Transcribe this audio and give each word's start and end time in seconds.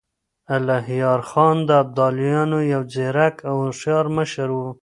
الهيار 0.55 1.19
خان 1.29 1.57
د 1.67 1.69
ابدالیانو 1.83 2.59
يو 2.73 2.81
ځيرک 2.93 3.35
او 3.49 3.55
هوښیار 3.63 4.05
مشر 4.17 4.47
و. 4.53 4.59